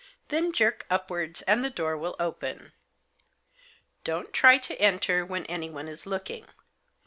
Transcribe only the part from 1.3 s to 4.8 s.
and the door will open. Don't try